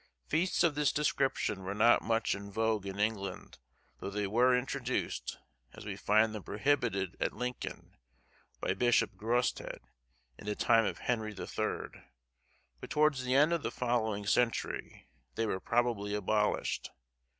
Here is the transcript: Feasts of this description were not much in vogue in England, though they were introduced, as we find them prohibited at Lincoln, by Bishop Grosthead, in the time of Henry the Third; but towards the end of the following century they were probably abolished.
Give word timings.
Feasts 0.25 0.63
of 0.63 0.73
this 0.73 0.91
description 0.91 1.61
were 1.61 1.75
not 1.75 2.01
much 2.01 2.33
in 2.33 2.51
vogue 2.51 2.87
in 2.87 2.97
England, 2.97 3.59
though 3.99 4.09
they 4.09 4.25
were 4.25 4.57
introduced, 4.57 5.37
as 5.73 5.85
we 5.85 5.95
find 5.95 6.33
them 6.33 6.41
prohibited 6.41 7.15
at 7.19 7.33
Lincoln, 7.35 7.95
by 8.59 8.73
Bishop 8.73 9.15
Grosthead, 9.15 9.81
in 10.39 10.47
the 10.47 10.55
time 10.55 10.85
of 10.85 10.97
Henry 10.97 11.33
the 11.33 11.45
Third; 11.45 12.03
but 12.79 12.89
towards 12.89 13.23
the 13.23 13.35
end 13.35 13.53
of 13.53 13.61
the 13.61 13.69
following 13.69 14.25
century 14.25 15.07
they 15.35 15.45
were 15.45 15.59
probably 15.59 16.15
abolished. 16.15 16.89